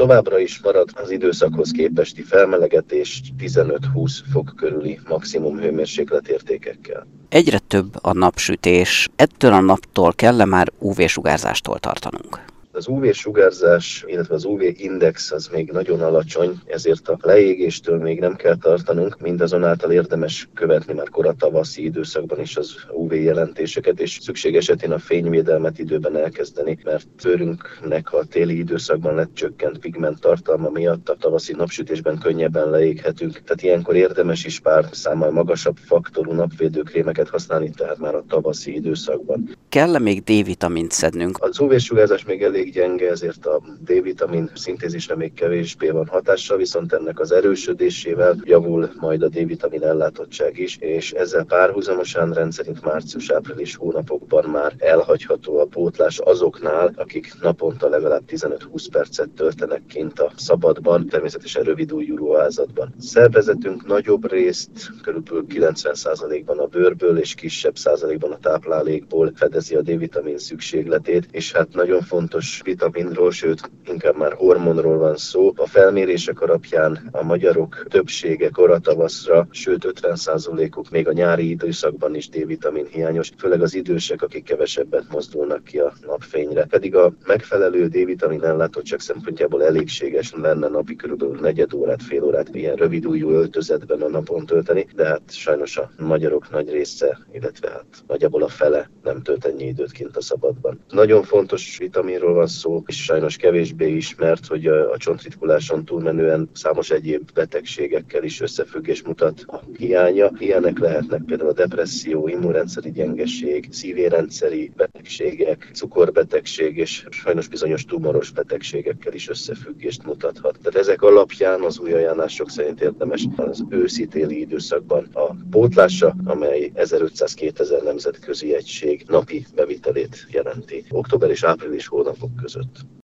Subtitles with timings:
[0.00, 7.06] Továbbra is marad az időszakhoz képesti felmelegetés 15-20 fok körüli maximum hőmérséklet értékekkel.
[7.28, 12.44] Egyre több a napsütés, ettől a naptól kell már UV-sugárzástól tartanunk?
[12.72, 18.56] Az UV-sugárzás, illetve az UV-index az még nagyon alacsony, ezért a leégéstől még nem kell
[18.56, 24.92] tartanunk, mindazonáltal érdemes követni már korai tavaszi időszakban is az UV jelentéseket, és szükség esetén
[24.92, 31.16] a fényvédelmet időben elkezdeni, mert bőrünknek a téli időszakban lett csökkent pigment tartalma miatt a
[31.16, 33.32] tavaszi napsütésben könnyebben leéghetünk.
[33.32, 39.56] Tehát ilyenkor érdemes is pár számmal magasabb faktorú napvédőkrémeket használni, tehát már a tavaszi időszakban.
[39.68, 41.38] Kell-e még D-vitamint szednünk?
[41.40, 47.20] Az UV-sugárzás még elég gyenge, ezért a D-vitamin szintézisre még kevésbé van hatással, viszont ennek
[47.20, 54.74] az erősödésével javul majd a D-vitamin ellátottság is, és ezzel párhuzamosan rendszerint március-április hónapokban már
[54.78, 61.90] elhagyható a pótlás azoknál, akik naponta legalább 15-20 percet töltenek kint a szabadban, természetesen rövid
[61.90, 62.94] ruházatban.
[62.98, 64.70] Szervezetünk nagyobb részt,
[65.02, 71.72] körülbelül 90%-ban a bőrből és kisebb százalékban a táplálékból fedezi a D-vitamin szükségletét, és hát
[71.72, 75.52] nagyon fontos vitaminról, sőt inkább már hormonról van szó.
[75.56, 82.86] A felmérések alapján a magyarok többsége koratavaszra, sőt 50%-uk még a nyári időszakban is D-vitamin
[82.90, 86.64] hiányos, főleg az idősek, akik kevesebbet mozdulnak ki a napfényre.
[86.64, 92.76] Pedig a megfelelő D-vitamin ellátottság szempontjából elégséges lenne napi körülbelül negyed órát, fél órát ilyen
[92.76, 97.86] rövid újú öltözetben a napon tölteni, de hát sajnos a magyarok nagy része, illetve hát
[98.06, 100.84] nagyjából a fele nem tölt ennyi időt kint a szabadban.
[100.88, 107.32] Nagyon fontos vitaminról van szó, és sajnos kevésbé ismert, hogy a csontritkuláson túlmenően számos egyéb
[107.34, 110.30] betegségekkel is összefüggés mutat a hiánya.
[110.38, 119.12] Ilyenek lehetnek például a depresszió, immunrendszeri gyengeség, szívérendszeri betegségek, cukorbetegség és sajnos bizonyos tumoros betegségekkel
[119.12, 120.58] is összefüggést mutathat.
[120.62, 127.82] Tehát ezek alapján az új ajánlások szerint érdemes az őszi-téli időszakban a pótlása, amely 1500-2000
[127.82, 132.86] nemzetközi egység napi bevitelét jelenti október és április hónapok között.